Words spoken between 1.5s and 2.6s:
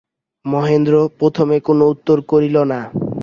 কোনো উত্তর করিল